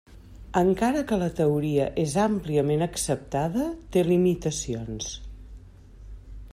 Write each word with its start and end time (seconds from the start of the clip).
Encara 0.59 1.01
que 1.11 1.19
la 1.23 1.27
teoria 1.39 1.85
és 2.03 2.15
àmpliament 2.23 2.85
acceptada, 2.87 3.69
té 3.97 4.07
limitacions. 4.09 5.15